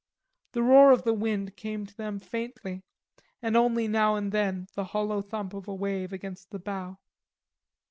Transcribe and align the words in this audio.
The 0.53 0.63
roar 0.63 0.91
of 0.91 1.03
the 1.03 1.13
wind 1.13 1.55
came 1.55 1.85
to 1.85 1.95
them 1.95 2.17
faintly, 2.17 2.81
and 3.39 3.55
only 3.55 3.87
now 3.87 4.15
and 4.15 4.31
then 4.31 4.67
the 4.73 4.85
hollow 4.97 5.21
thump 5.21 5.53
of 5.53 5.67
a 5.67 5.75
wave 5.75 6.11
against 6.11 6.49
the 6.49 6.57
bow. 6.57 6.97